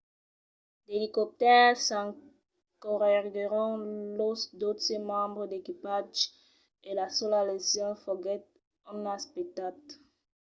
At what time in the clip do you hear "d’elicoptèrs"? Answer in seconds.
0.85-1.75